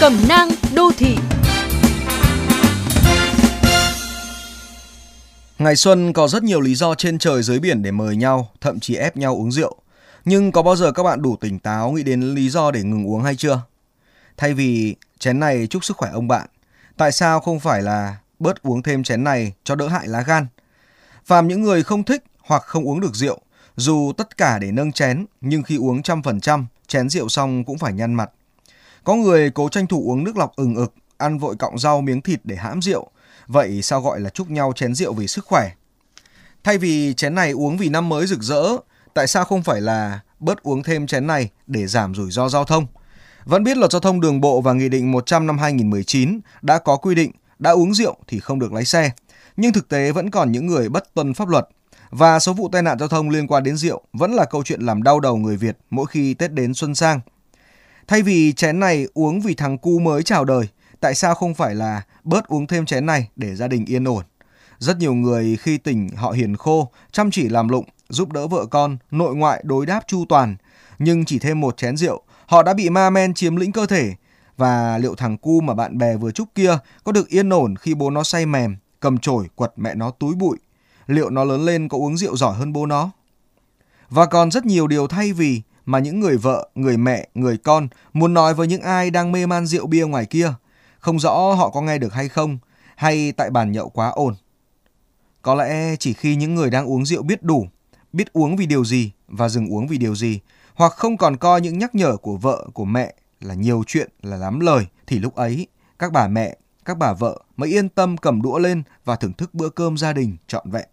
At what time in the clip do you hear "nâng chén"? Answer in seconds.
24.72-25.26